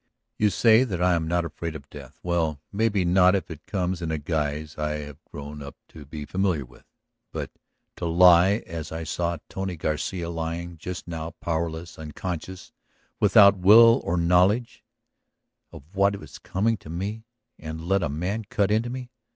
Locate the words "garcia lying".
9.75-10.79